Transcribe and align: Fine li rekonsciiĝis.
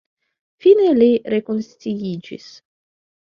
Fine 0.65 0.87
li 0.99 1.09
rekonsciiĝis. 1.33 2.49